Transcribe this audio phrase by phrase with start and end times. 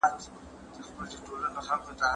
[0.03, 0.11] زه
[0.97, 2.07] مخکي چپنه پاک کړې وه،